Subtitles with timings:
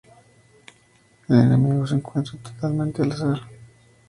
[1.29, 3.41] El enemigo se encuentra totalmente al azar.